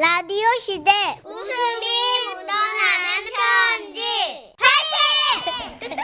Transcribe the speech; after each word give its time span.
라디오 0.00 0.46
시대 0.60 0.92
웃음이 1.24 1.86
묻어나는 2.28 3.26
편지 3.34 4.54
파이팅! 5.90 5.98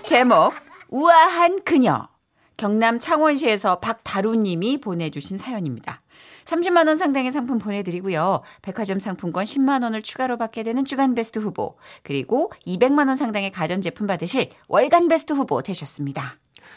제목 0.02 0.54
우아한 0.88 1.62
그녀 1.64 2.08
경남 2.56 2.98
창원시에서 2.98 3.80
박다루님이 3.80 4.80
보내주신 4.80 5.36
사연입니다. 5.36 6.00
30만 6.46 6.86
원 6.86 6.96
상당의 6.96 7.32
상품 7.32 7.58
보내드리고요. 7.58 8.40
백화점 8.62 8.98
상품권 8.98 9.44
10만 9.44 9.82
원을 9.82 10.00
추가로 10.00 10.38
받게 10.38 10.62
되는 10.62 10.82
주간 10.86 11.14
베스트 11.14 11.38
후보 11.38 11.76
그리고 12.02 12.50
200만 12.66 13.08
원 13.08 13.16
상당의 13.16 13.52
가전제품 13.52 14.06
받으실 14.06 14.48
월간 14.68 15.08
베스트 15.08 15.34
후보 15.34 15.60
되셨습니다. 15.60 16.36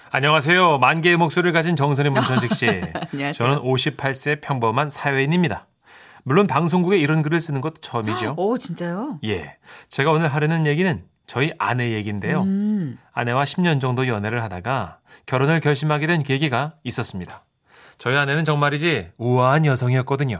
안녕하세요. 0.10 0.80
만 0.80 1.00
개의 1.00 1.16
목소리를 1.16 1.54
가진 1.54 1.78
정선희 1.78 2.10
문천식 2.12 2.54
씨. 2.54 2.68
안녕하세요. 2.68 3.32
저는 3.34 3.60
58세 3.60 4.42
평범한 4.42 4.90
사회인입니다. 4.90 5.68
물론 6.24 6.48
방송국에 6.48 6.98
이런 6.98 7.22
글을 7.22 7.40
쓰는 7.40 7.62
것도 7.62 7.76
처음이죠. 7.82 8.36
오 8.38 8.58
진짜요? 8.58 9.20
예. 9.26 9.58
제가 9.90 10.12
오늘 10.12 10.28
하려는 10.30 10.66
얘기는 10.66 11.04
저희 11.28 11.52
아내 11.58 11.92
얘기인데요. 11.92 12.44
음. 12.44 12.98
아내와 13.12 13.44
10년 13.44 13.80
정도 13.82 14.08
연애를 14.08 14.42
하다가 14.44 15.00
결혼을 15.26 15.60
결심하게 15.60 16.08
된 16.08 16.24
계기가 16.24 16.74
있었습니다. 16.84 17.44
저희 17.98 18.18
아내는 18.18 18.46
정말이지 18.46 19.12
우아한 19.18 19.66
여성이었거든요. 19.66 20.38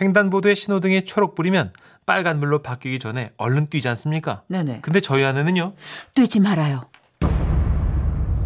횡단보도에 0.00 0.54
신호등이 0.54 1.04
초록불이면 1.04 1.72
빨간불로 2.06 2.62
바뀌기 2.62 2.98
전에 2.98 3.30
얼른 3.36 3.68
뛰지 3.70 3.88
않습니까? 3.88 4.42
네네. 4.48 4.80
근데 4.82 5.00
저희 5.00 5.24
아내는요. 5.24 5.74
뛰지 6.14 6.40
말아요. 6.40 6.82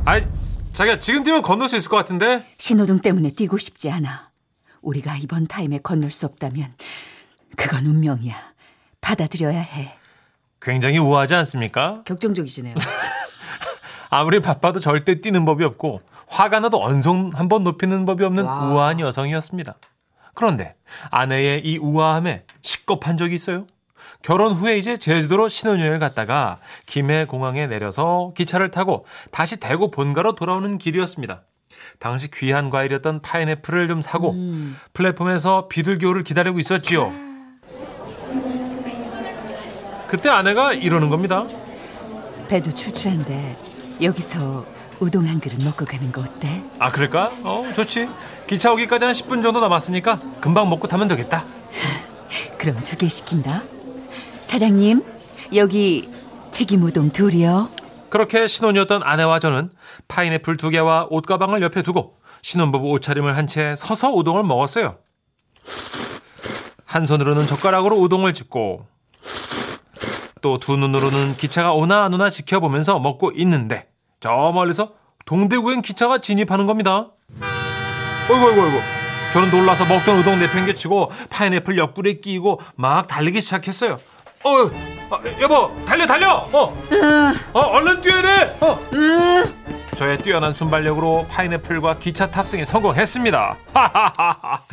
아이, 0.04 0.24
자기야 0.72 1.00
지금 1.00 1.24
뛰면 1.24 1.42
건널 1.42 1.68
수 1.68 1.76
있을 1.76 1.90
것 1.90 1.96
같은데? 1.96 2.44
신호등 2.58 3.00
때문에 3.00 3.30
뛰고 3.30 3.58
싶지 3.58 3.90
않아. 3.90 4.27
우리가 4.82 5.16
이번 5.16 5.46
타임에 5.46 5.78
건널 5.82 6.10
수 6.10 6.26
없다면 6.26 6.74
그건 7.56 7.86
운명이야. 7.86 8.34
받아들여야 9.00 9.58
해. 9.60 9.94
굉장히 10.60 10.98
우아하지 10.98 11.34
않습니까? 11.36 12.02
격정적이시네요. 12.04 12.74
아무리 14.10 14.40
바빠도 14.40 14.80
절대 14.80 15.20
뛰는 15.20 15.44
법이 15.44 15.64
없고 15.64 16.00
화가 16.28 16.60
나도 16.60 16.82
언성 16.82 17.30
한 17.34 17.48
번 17.48 17.64
높이는 17.64 18.04
법이 18.06 18.24
없는 18.24 18.44
와. 18.44 18.68
우아한 18.72 19.00
여성이었습니다. 19.00 19.76
그런데 20.34 20.74
아내의 21.10 21.62
이 21.64 21.78
우아함에 21.78 22.44
식겁한 22.62 23.16
적이 23.16 23.34
있어요. 23.34 23.66
결혼 24.22 24.52
후에 24.52 24.78
이제 24.78 24.96
제주도로 24.96 25.48
신혼여행을 25.48 25.98
갔다가 25.98 26.58
김해 26.86 27.24
공항에 27.24 27.66
내려서 27.66 28.32
기차를 28.36 28.70
타고 28.70 29.06
다시 29.30 29.58
대구 29.58 29.90
본가로 29.90 30.34
돌아오는 30.34 30.78
길이었습니다. 30.78 31.42
당시 31.98 32.30
귀한 32.30 32.70
과일이었던 32.70 33.20
파인애플을 33.22 33.88
좀 33.88 34.02
사고 34.02 34.34
플랫폼에서 34.92 35.68
비둘기호를 35.68 36.24
기다리고 36.24 36.58
있었지요. 36.58 37.12
그때 40.06 40.28
아내가 40.28 40.72
이러는 40.72 41.10
겁니다. 41.10 41.46
배도 42.48 42.72
출출한데 42.72 43.56
여기서 44.00 44.64
우동 45.00 45.26
한 45.26 45.38
그릇 45.38 45.62
먹고 45.62 45.84
가는 45.84 46.10
거 46.10 46.22
어때? 46.22 46.62
아 46.78 46.90
그럴까? 46.90 47.32
어 47.44 47.70
좋지. 47.74 48.08
기차 48.46 48.72
오기까지 48.72 49.04
한 49.04 49.12
10분 49.12 49.42
정도 49.42 49.60
남았으니까 49.60 50.20
금방 50.40 50.68
먹고 50.70 50.88
타면 50.88 51.08
되겠다. 51.08 51.44
그럼 52.58 52.80
두 52.82 52.96
개 52.96 53.06
시킨다. 53.08 53.62
사장님, 54.42 55.04
여기 55.54 56.08
튀김 56.50 56.82
우동 56.82 57.10
둘이요. 57.10 57.68
그렇게 58.10 58.46
신혼이었던 58.46 59.02
아내와 59.04 59.38
저는 59.40 59.70
파인애플 60.08 60.56
두 60.56 60.70
개와 60.70 61.06
옷가방을 61.10 61.62
옆에 61.62 61.82
두고 61.82 62.16
신혼부부 62.42 62.88
옷차림을 62.90 63.36
한 63.36 63.46
채 63.46 63.74
서서 63.76 64.12
우동을 64.12 64.42
먹었어요. 64.44 64.96
한 66.84 67.06
손으로는 67.06 67.46
젓가락으로 67.46 67.96
우동을 67.96 68.32
짚고 68.34 68.86
또 70.40 70.56
두 70.58 70.76
눈으로는 70.76 71.36
기차가 71.36 71.72
오나 71.72 72.04
안 72.04 72.14
오나 72.14 72.30
지켜보면서 72.30 72.98
먹고 73.00 73.32
있는데 73.32 73.88
저 74.20 74.52
멀리서 74.54 74.92
동대구행 75.26 75.82
기차가 75.82 76.18
진입하는 76.18 76.66
겁니다. 76.66 77.08
어이구 78.30 78.46
어이구 78.46 78.62
어이구 78.62 78.78
저는 79.32 79.50
놀라서 79.50 79.84
먹던 79.84 80.18
우동 80.18 80.38
내팽개치고 80.38 81.10
파인애플 81.28 81.76
옆구리에 81.76 82.14
끼고 82.20 82.60
막 82.76 83.06
달리기 83.08 83.42
시작했어요. 83.42 84.00
어, 84.44 84.50
어, 85.10 85.20
여보 85.40 85.72
달려 85.84 86.06
달려 86.06 86.48
어, 86.52 86.74
어 87.52 87.60
얼른 87.60 88.00
뛰어야 88.00 88.22
돼 88.22 88.56
어. 88.60 88.78
저의 89.96 90.18
뛰어난 90.18 90.52
순발력으로 90.54 91.26
파인애플과 91.28 91.98
기차 91.98 92.30
탑승에 92.30 92.64
성공했습니다. 92.64 93.56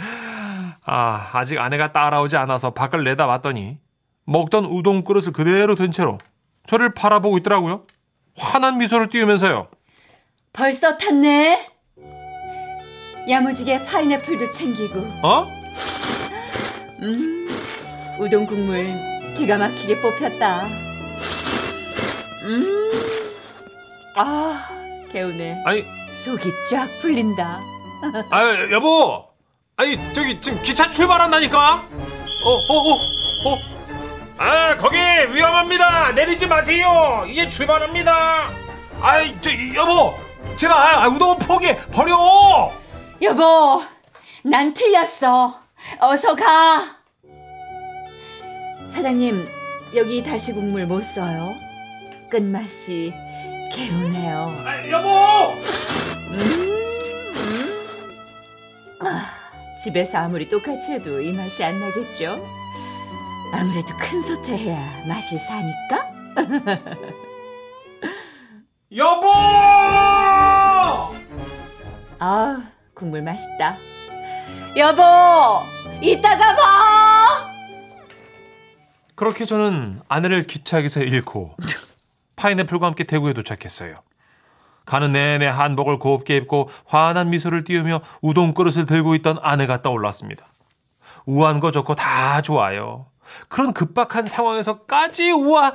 아, 0.88 1.30
아직 1.34 1.58
아내가 1.58 1.92
따라오지 1.92 2.38
않아서 2.38 2.76
밖을 2.76 3.04
내다봤더니 3.04 3.80
먹던 4.26 4.66
우동 4.66 5.04
그릇을 5.04 5.34
그대로 5.34 5.74
든 5.74 5.92
채로 5.92 6.20
저를 6.68 6.94
바라보고 6.94 7.40
있더라고요. 7.40 7.88
환한 8.38 8.78
미소를 8.78 9.10
띄우면서요. 9.10 9.68
벌써 10.54 10.96
탔네. 10.98 11.70
야무지게 13.28 13.84
파인애플도 13.86 14.52
챙기고 14.52 15.00
어? 15.24 15.48
음, 17.02 17.48
우동 18.20 18.46
국물 18.46 19.15
기가 19.36 19.58
막히게 19.58 20.02
뽑혔다. 20.02 20.68
음, 22.44 22.92
아, 24.16 24.68
개운해. 25.12 25.62
아니, 25.66 25.84
속이 26.24 26.52
쫙 26.70 26.88
풀린다. 27.02 27.60
아, 28.30 28.72
여보. 28.72 29.26
아니, 29.78 29.98
저기 30.14 30.40
지금 30.40 30.62
기차 30.62 30.90
출발한다니까. 30.90 31.74
어, 32.44 32.50
어, 32.50 32.74
어, 32.74 32.94
어. 33.50 33.58
아, 34.38 34.78
거기 34.78 34.98
위험합니다. 34.98 36.12
내리지 36.12 36.48
마세요. 36.48 37.26
이제 37.28 37.48
출발합니다. 37.48 38.50
아이, 39.02 39.36
저 39.42 39.50
여보. 39.76 40.16
제발 40.56 40.78
아, 40.78 41.08
우동은 41.10 41.40
포기해. 41.40 41.78
버려. 41.92 42.72
여보, 43.22 43.82
난 44.44 44.74
틀렸어. 44.74 45.60
어서 46.00 46.36
가. 46.36 46.95
사장님, 48.96 49.46
여기 49.94 50.24
다시 50.24 50.54
국물 50.54 50.86
못 50.86 51.04
써요. 51.04 51.54
끝맛이 52.30 53.14
개운해요. 53.74 54.64
아, 54.66 54.90
여보. 54.90 55.10
아, 59.02 59.26
집에서 59.84 60.20
아무리 60.20 60.48
똑같이 60.48 60.94
해도 60.94 61.20
이 61.20 61.34
맛이 61.34 61.62
안 61.62 61.78
나겠죠? 61.82 62.42
아무래도 63.52 63.88
큰 64.00 64.22
솥에 64.22 64.56
해야 64.58 65.06
맛이 65.06 65.38
사니까? 65.38 66.10
여보! 68.96 69.28
아, 72.20 72.64
국물 72.94 73.24
맛있다. 73.24 73.78
여보, 74.78 75.04
이따가 76.02 76.56
봐! 76.56 76.95
그렇게 79.16 79.46
저는 79.46 80.02
아내를 80.08 80.44
기차역에서 80.44 81.02
잃고 81.02 81.56
파인애플과 82.36 82.86
함께 82.88 83.06
대구에 83.06 83.34
도착했어요. 83.34 83.96
가는 84.86 85.12
내내 85.12 85.48
한복을 85.48 85.98
곱게 85.98 86.36
입고 86.38 86.70
환한 86.86 87.30
미소를 87.30 87.64
띄우며 87.64 88.02
우동 88.22 88.54
그릇을 88.54 88.86
들고 88.86 89.16
있던 89.16 89.40
아내가 89.42 89.82
떠올랐습니다. 89.82 90.46
우아한 91.26 91.60
거 91.60 91.72
좋고 91.72 91.96
다 91.96 92.42
좋아요. 92.42 93.08
그런 93.50 93.74
급박한 93.74 94.28
상황에서까지 94.28 95.32
우아 95.32 95.72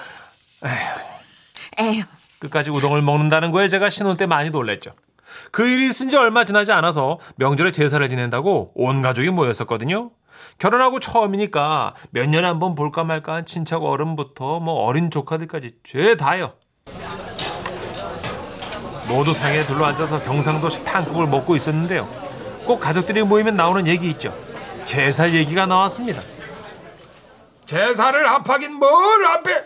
에휴, 1.80 2.04
끝까지 2.38 2.70
우동을 2.70 3.02
먹는다는 3.02 3.50
거에 3.50 3.66
제가 3.66 3.90
신혼 3.90 4.16
때 4.16 4.26
많이 4.26 4.50
놀랬죠. 4.50 4.92
그 5.50 5.66
일이 5.66 5.88
있은 5.88 6.08
지 6.08 6.16
얼마 6.16 6.44
지나지 6.44 6.72
않아서 6.72 7.18
명절에 7.36 7.72
제사를 7.72 8.06
지낸다고 8.08 8.70
온 8.74 9.02
가족이 9.02 9.30
모였었거든요. 9.30 10.10
결혼하고 10.58 11.00
처음이니까 11.00 11.94
몇 12.10 12.28
년에 12.28 12.46
한 12.46 12.58
번 12.58 12.74
볼까 12.74 13.04
말까 13.04 13.34
한 13.34 13.46
친척 13.46 13.84
어른부터 13.84 14.60
뭐 14.60 14.84
어린 14.84 15.10
조카들까지 15.10 15.72
죄 15.84 16.16
다요. 16.16 16.52
모두 19.06 19.34
상에 19.34 19.66
둘러 19.66 19.86
앉아서 19.86 20.22
경상도 20.22 20.68
식 20.68 20.84
탕국을 20.84 21.26
먹고 21.26 21.56
있었는데요. 21.56 22.08
꼭 22.64 22.78
가족들이 22.78 23.22
모이면 23.24 23.56
나오는 23.56 23.86
얘기 23.86 24.08
있죠. 24.10 24.32
제사 24.84 25.28
얘기가 25.30 25.66
나왔습니다. 25.66 26.20
제사를 27.66 28.28
합하긴 28.28 28.74
뭘 28.74 28.90
합해? 29.24 29.56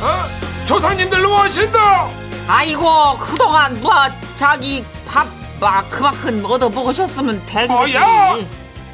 어? 0.00 0.66
조상님들로 0.66 1.34
오신다! 1.44 2.08
아이고 2.48 3.16
그동안 3.18 3.80
뭐 3.80 3.92
자기 4.36 4.84
밥막 5.06 5.90
그만큼 5.90 6.42
얻어 6.44 6.68
먹으셨으면 6.68 7.42
된 7.46 7.68
거지 7.68 7.98
뭐야? 7.98 8.36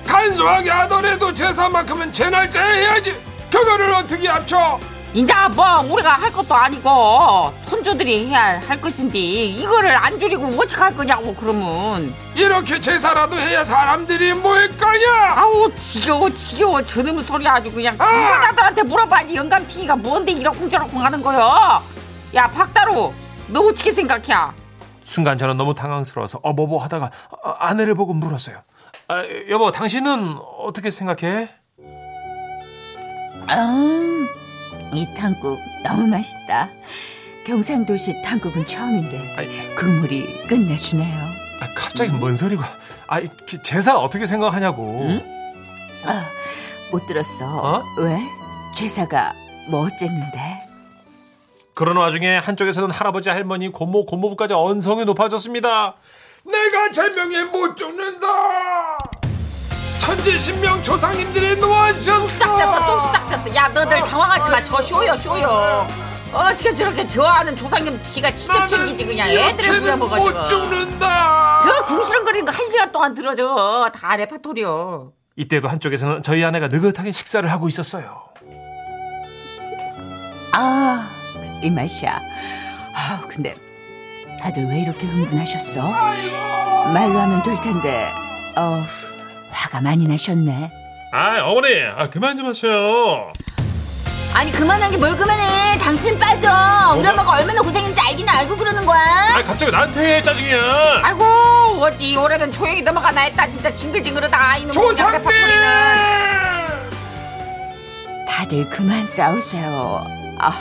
간소하게 0.07 0.71
하더라도 0.71 1.33
제사만큼은 1.35 2.13
제 2.13 2.31
날짜에 2.31 2.83
해야지. 2.83 3.15
그거를 3.51 3.93
어떻게 3.95 4.29
합쳐? 4.29 4.79
인자 5.15 5.49
뭐 5.49 5.81
우리가 5.81 6.11
할 6.11 6.31
것도 6.31 6.55
아니고 6.55 7.55
손주들이 7.65 8.27
해야 8.27 8.61
할 8.69 8.79
것인데 8.79 9.19
이거를 9.19 9.97
안 9.97 10.19
줄이고 10.19 10.45
어떻게 10.59 10.77
할 10.77 10.95
거냐고 10.95 11.35
그러면 11.35 12.13
이렇게 12.35 12.79
제사라도 12.79 13.39
해야 13.39 13.65
사람들이 13.65 14.35
모일 14.35 14.77
거야. 14.77 15.33
아우 15.37 15.73
지겨워 15.75 16.29
지겨워 16.29 16.83
저놈의 16.83 17.23
소리 17.23 17.49
아주 17.49 17.73
그냥 17.73 17.95
아! 17.99 18.05
당사자들한테 18.05 18.83
물어봐야지 18.83 19.37
영감탱이가 19.37 19.97
뭔데 19.97 20.33
이러쿵저러쿵 20.33 21.03
하는 21.03 21.23
거요 21.23 21.81
야 22.35 22.47
박다루 22.49 23.11
너 23.47 23.61
어떻게 23.61 23.93
생각해 23.93 24.53
순간 25.05 25.39
저는 25.39 25.57
너무 25.57 25.73
당황스러워서 25.75 26.41
어뭐뭐 26.43 26.83
하다가 26.83 27.11
아, 27.43 27.55
아내를 27.61 27.95
보고 27.95 28.13
물었어요. 28.13 28.57
아, 29.09 29.23
여보, 29.49 29.71
당신은 29.71 30.39
어떻게 30.59 30.91
생각해? 30.91 31.49
아, 33.49 34.27
이 34.93 35.07
탕국 35.17 35.61
너무 35.85 36.07
맛있다. 36.09 36.69
경상도시 37.47 38.21
탕국은 38.23 38.67
처음인데 38.67 39.37
아이, 39.37 39.75
국물이 39.77 40.47
끝내주네요. 40.49 41.17
아, 41.61 41.73
갑자기 41.77 42.11
뭔 42.11 42.35
소리고? 42.35 42.63
아, 43.07 43.21
이 43.21 43.29
제사 43.63 43.97
어떻게 43.97 44.27
생각하냐고. 44.27 45.07
응? 45.09 45.23
아, 46.05 46.25
못 46.91 47.07
들었어. 47.07 47.47
어? 47.47 47.85
왜? 48.01 48.19
제사가 48.75 49.35
뭐 49.69 49.87
어쨌는데? 49.87 50.67
그런 51.75 51.97
와중에 51.97 52.39
한쪽에서는 52.39 52.91
할아버지, 52.91 53.29
할머니, 53.31 53.69
고모, 53.69 54.07
고모부까지 54.07 54.55
언성이 54.55 55.05
높아졌습니다. 55.05 55.95
내가 56.45 56.91
제명에 56.91 57.45
못 57.45 57.77
죽는다. 57.77 58.27
천지 60.07 60.39
신명 60.39 60.81
조상님들이 60.83 61.57
놓아주셨어. 61.57 62.27
시작됐어 62.29 62.87
또 62.87 63.01
시작됐어 63.01 63.55
야 63.57 63.69
너들 63.69 63.99
당황하지 63.99 64.51
마저 64.51 64.81
쇼요 64.81 65.17
쇼요 65.17 65.87
어떻게 66.33 66.75
저렇게 66.75 67.09
좋아하는 67.09 67.57
조상님 67.57 68.01
지가 68.01 68.31
직접 68.33 68.67
챙기지 68.67 69.05
그냥 69.07 69.29
애들을 69.31 69.75
못 69.97 70.09
부려먹어지고 70.09 70.47
죽는다. 70.49 71.59
저 71.63 71.85
궁시렁거리는 71.87 72.45
거 72.45 72.53
한 72.57 72.71
시간 72.71 72.93
동안 72.93 73.15
들어줘 73.15 73.91
다 73.93 74.17
레파토리요 74.17 75.13
이때도 75.37 75.69
한쪽에서는 75.69 76.23
저희 76.23 76.45
아내가 76.45 76.69
느긋하게 76.69 77.11
식사를 77.13 77.51
하고 77.51 77.69
있었어요. 77.69 78.23
아, 80.53 81.11
이 81.63 81.71
맛이야. 81.71 82.19
아, 82.95 83.21
근데 83.29 83.55
다들 84.41 84.67
왜 84.71 84.81
이렇게 84.81 85.07
흥분하셨어? 85.07 85.83
말로 86.93 87.19
하면 87.21 87.43
될 87.43 87.61
텐데. 87.61 88.11
어, 88.57 88.83
화가 89.57 89.81
많이 89.81 90.07
나셨네. 90.07 90.71
아, 91.13 91.41
어머니, 91.45 91.69
아, 91.97 92.09
그만 92.11 92.37
좀 92.37 92.47
하세요. 92.47 93.33
아니 94.35 94.53
그만한 94.53 94.91
게 94.91 94.99
뭘 94.99 95.17
그만해 95.17 95.79
당신 95.79 96.19
빠져 96.19 96.95
우리 96.99 97.09
엄마가 97.09 97.39
얼마나 97.39 97.63
고생했는지 97.63 97.99
알긴 97.99 98.29
알고 98.29 98.55
그러는 98.59 98.85
거야 98.85 99.01
아, 99.35 99.43
갑자기 99.43 99.73
나한테 99.73 100.21
짜증이야. 100.23 101.01
아이고 101.05 101.25
어찌 101.81 102.15
올해는 102.17 102.53
조용히 102.53 102.83
넘어가나 102.83 103.23
했다 103.23 103.49
진짜 103.49 103.75
징글징글하다 103.75 104.57
이놈 104.59 104.73
조상님. 104.73 105.23
다들 108.29 108.69
그만 108.69 109.07
싸우세요. 109.07 110.05
아, 110.39 110.53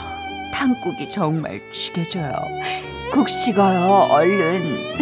탕국이 0.54 1.10
정말 1.10 1.60
죽여줘요. 1.70 2.32
국 3.12 3.28
식어요, 3.28 4.06
얼른. 4.10 4.96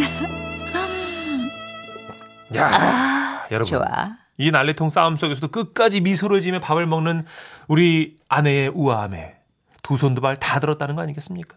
야, 2.57 2.71
아, 2.73 3.14
여러분. 3.55 3.67
좋아. 3.79 3.85
이 4.37 4.51
난리통 4.51 4.91
싸움 4.91 5.17
속에서도 5.17 5.49
끝까지 5.49 6.01
미소를 6.01 6.41
지으며 6.41 6.59
밥을 6.59 6.87
먹는 6.87 7.25
우리 7.69 8.17
아내의 8.29 8.69
우아함에 8.75 9.37
두 9.83 9.95
손 9.95 10.15
두 10.15 10.21
발 10.21 10.37
다 10.37 10.61
들었다는 10.61 10.95
거 10.97 11.03
아니겠습니까? 11.03 11.57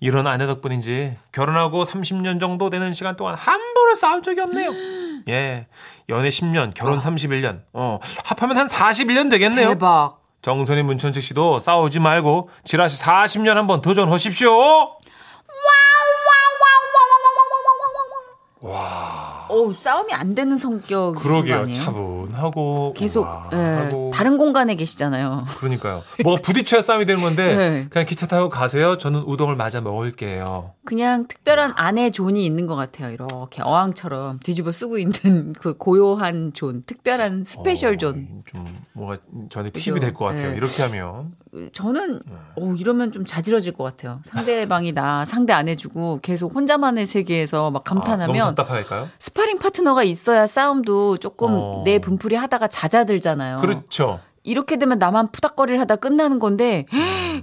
이런 0.00 0.26
아내 0.26 0.46
덕분인지 0.46 1.16
결혼하고 1.32 1.84
30년 1.84 2.38
정도 2.40 2.68
되는 2.70 2.92
시간 2.94 3.16
동안 3.16 3.34
한 3.36 3.58
번을 3.74 3.94
싸운 3.96 4.22
적이 4.22 4.40
없네요. 4.42 4.70
예. 5.28 5.66
연애 6.08 6.28
10년, 6.28 6.74
결혼 6.74 6.98
31년. 6.98 7.62
어, 7.72 7.98
합하면 8.24 8.56
한 8.58 8.66
41년 8.66 9.30
되겠네요. 9.30 9.68
대박 9.70 10.18
정선희 10.42 10.82
문천식 10.82 11.22
씨도 11.22 11.58
싸우지 11.58 12.00
말고 12.00 12.50
지라시 12.64 13.02
40년 13.02 13.54
한번 13.54 13.80
도전하십시오. 13.80 14.50
어, 19.48 19.72
싸움이 19.72 20.12
안 20.12 20.34
되는 20.34 20.56
거 20.58 21.12
그러게요. 21.12 21.72
차분하고 21.72 22.94
계속 22.96 23.26
예, 23.52 23.56
우아하고. 23.56 24.10
다른 24.14 24.38
공간에 24.38 24.74
계시잖아요. 24.74 25.44
그러니까요. 25.58 26.02
뭐가 26.22 26.40
부딪혀야 26.42 26.80
싸움이 26.82 27.06
되는 27.06 27.22
건데 27.22 27.56
네. 27.56 27.86
그냥 27.90 28.06
기차 28.06 28.26
타고 28.26 28.48
가세요. 28.48 28.98
저는 28.98 29.22
우동을 29.26 29.56
맞아 29.56 29.80
먹을게요. 29.80 30.72
그냥 30.84 31.26
특별한 31.28 31.72
아내 31.76 32.10
zone이 32.10 32.44
있는 32.44 32.66
것 32.66 32.76
같아요. 32.76 33.10
이렇게 33.10 33.62
어항처럼 33.62 34.40
뒤집어 34.40 34.70
쓰고 34.72 34.98
있는 34.98 35.52
그 35.58 35.76
고요한 35.76 36.52
존, 36.52 36.82
특별한 36.84 37.44
special 37.44 37.94
어, 37.94 37.96
존. 37.96 38.42
좀 38.46 38.84
전에 39.50 39.70
그죠? 39.70 39.80
팁이 39.84 40.00
될 40.00 40.14
것 40.14 40.26
같아요. 40.26 40.50
네. 40.50 40.56
이렇게 40.56 40.82
하면 40.82 41.32
저는 41.72 42.20
어, 42.56 42.74
이러면 42.78 43.12
좀 43.12 43.24
자지러질 43.24 43.72
것 43.74 43.84
같아요. 43.84 44.20
상대방이 44.24 44.92
나 44.92 45.24
상대 45.24 45.52
안 45.52 45.68
해주고 45.68 46.20
계속 46.22 46.54
혼자만의 46.54 47.06
세계에서 47.06 47.70
막 47.70 47.80
아, 47.80 47.94
감탄하면 47.94 48.54
답답할까요? 48.54 49.08
스파링 49.34 49.58
파트너가 49.58 50.04
있어야 50.04 50.46
싸움도 50.46 51.16
조금 51.16 51.50
어. 51.54 51.82
내 51.84 51.98
분풀이 51.98 52.36
하다가 52.36 52.68
잦아들잖아요. 52.68 53.58
그렇죠. 53.58 54.20
이렇게 54.44 54.76
되면 54.76 54.98
나만 54.98 55.32
푸닥거리를 55.32 55.80
하다 55.80 55.96
끝나는 55.96 56.38
건데 56.38 56.86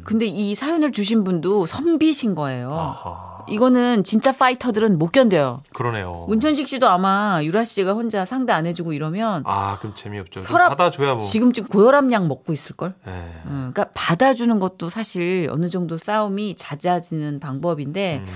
근데 0.06 0.26
이 0.26 0.56
사연을 0.56 0.94
주신 0.94 1.26
분도 1.26 1.66
선비신 1.66 2.34
거예요. 2.34 2.72
아하. 2.74 3.32
이거는 3.50 4.06
진짜 4.06 4.32
파이터들은 4.32 5.00
못 5.00 5.12
견뎌요. 5.12 5.62
그러네요. 5.74 6.26
문천식 6.30 6.70
씨도 6.70 6.88
아마 6.88 7.42
유라 7.44 7.66
씨가 7.66 7.94
혼자 7.94 8.24
상대 8.24 8.54
안 8.54 8.66
해주고 8.68 8.94
이러면 8.94 9.44
아, 9.46 9.78
그럼 9.80 9.94
재미없죠. 9.96 10.44
좀 10.44 10.44
혈압 10.50 10.70
받아줘야 10.70 11.16
뭐. 11.16 11.20
지금쯤 11.20 11.66
고혈압약 11.66 12.28
먹고 12.28 12.54
있을걸? 12.54 12.94
예. 13.06 13.12
음, 13.12 13.72
그러니까 13.74 13.88
받아주는 13.94 14.60
것도 14.60 14.88
사실 14.88 15.50
어느 15.52 15.68
정도 15.68 15.98
싸움이 15.98 16.56
잦아지는 16.56 17.40
방법인데 17.42 18.24
음, 18.26 18.34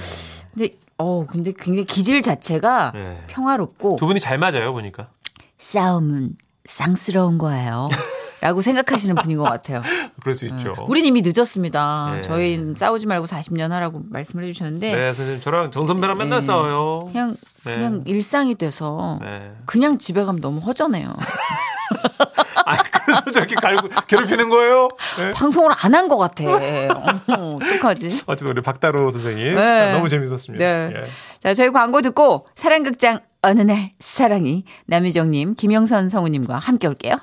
근데 0.53 0.75
어 0.97 1.25
근데 1.27 1.51
굉장히 1.51 1.85
기질 1.85 2.21
자체가 2.21 2.93
예. 2.95 3.23
평화롭고 3.27 3.97
두 3.99 4.05
분이 4.07 4.19
잘 4.19 4.37
맞아요, 4.37 4.71
보니까. 4.73 5.07
싸움은 5.59 6.31
쌍스러운 6.65 7.37
거예요. 7.37 7.89
라고 8.41 8.61
생각하시는 8.61 9.15
분인 9.15 9.37
것 9.37 9.43
같아요. 9.43 9.81
그럴 10.21 10.35
수 10.35 10.45
있죠. 10.45 10.75
우린 10.87 11.05
이미 11.05 11.23
늦었습니다. 11.25 12.11
네. 12.15 12.21
저희는 12.21 12.75
싸우지 12.77 13.07
말고 13.07 13.25
40년 13.25 13.69
하라고 13.69 14.01
말씀을 14.09 14.43
해주셨는데 14.43 14.95
네, 14.95 15.13
선생님 15.13 15.41
저랑 15.41 15.71
정 15.71 15.85
선배랑 15.85 16.17
맨날 16.17 16.41
네. 16.41 16.45
싸워요. 16.45 17.05
그냥 17.11 17.37
네. 17.65 17.75
그냥 17.75 18.03
일상이 18.05 18.53
돼서 18.53 19.17
네. 19.21 19.51
그냥 19.65 19.97
집에 19.97 20.23
가면 20.25 20.41
너무 20.41 20.59
허전해요. 20.59 21.07
아, 22.67 22.75
그래서 23.05 23.21
저렇게 23.31 23.55
갈고 23.55 23.87
괴롭히는 24.07 24.49
거예요? 24.49 24.89
네. 25.17 25.29
방송을 25.35 25.71
안 25.77 25.93
한 25.95 26.07
것 26.07 26.17
같아. 26.17 26.43
어, 27.75 27.77
어떡하지? 27.77 28.23
어쨌든 28.27 28.51
우리 28.51 28.61
박다로 28.61 29.09
선생님 29.09 29.55
네. 29.55 29.91
너무 29.91 30.09
재밌었습니다. 30.09 30.63
네. 30.63 30.93
예. 30.95 31.03
자, 31.39 31.53
저희 31.53 31.69
광고 31.71 32.01
듣고 32.01 32.47
사랑극장 32.55 33.19
어느 33.41 33.61
날 33.61 33.91
사랑이 33.99 34.63
남유정님, 34.87 35.55
김영선 35.55 36.09
성우님과 36.09 36.57
함께 36.57 36.87
올게요. 36.87 37.15